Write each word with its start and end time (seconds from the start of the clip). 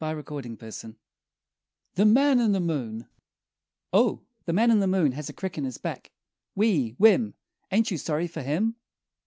[Illustration: 0.03 0.97
THE 1.93 2.05
MAN 2.05 2.39
IN 2.39 2.53
THE 2.53 2.59
MOON] 2.59 3.07
O, 3.93 4.23
The 4.45 4.51
Man 4.51 4.71
in 4.71 4.79
the 4.79 4.87
Moon 4.87 5.11
has 5.11 5.29
a 5.29 5.33
crick 5.33 5.59
in 5.59 5.63
his 5.63 5.77
back; 5.77 6.11
Whee! 6.55 6.95
Whimm! 6.97 7.35
Ain't 7.71 7.91
you 7.91 7.99
sorry 7.99 8.25
for 8.25 8.41
him? 8.41 8.77